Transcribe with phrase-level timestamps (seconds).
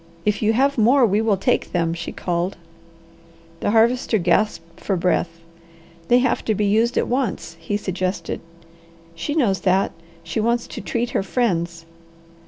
[0.25, 2.57] "If you have more, we will take them," she called.
[3.59, 5.29] The Harvester gasped for breath.
[6.07, 8.41] "They have to be used at once," he suggested.
[9.13, 9.91] "She knows that.
[10.23, 11.85] She wants to treat her friends."